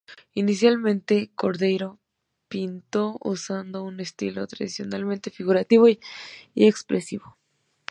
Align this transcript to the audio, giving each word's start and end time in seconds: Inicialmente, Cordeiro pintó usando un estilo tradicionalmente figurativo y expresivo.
Inicialmente, 0.33 1.29
Cordeiro 1.35 1.99
pintó 2.47 3.17
usando 3.23 3.83
un 3.83 3.99
estilo 3.99 4.47
tradicionalmente 4.47 5.29
figurativo 5.29 5.87
y 5.87 5.99
expresivo. 6.55 7.37